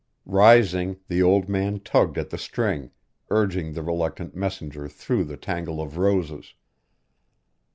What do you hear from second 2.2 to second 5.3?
the string, urging the reluctant messenger through